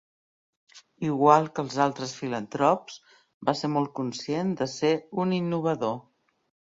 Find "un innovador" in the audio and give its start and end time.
5.25-5.95